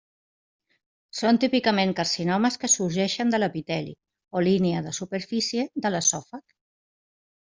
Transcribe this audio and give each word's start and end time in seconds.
Són 1.17 1.37
típicament 1.43 1.91
carcinomes 1.99 2.57
que 2.63 2.69
sorgeixen 2.77 3.35
de 3.35 3.41
l'epiteli, 3.43 3.93
o 4.37 4.43
línia 4.49 4.81
de 4.87 4.95
superfície 5.01 5.67
de 5.85 5.93
l'esòfag. 5.97 6.47